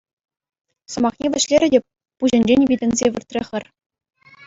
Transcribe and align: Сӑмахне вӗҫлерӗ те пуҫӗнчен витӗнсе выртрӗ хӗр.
Сӑмахне 0.93 1.27
вӗҫлерӗ 1.35 1.67
те 1.75 1.79
пуҫӗнчен 2.17 2.61
витӗнсе 2.75 3.07
выртрӗ 3.15 3.41
хӗр. 3.55 3.63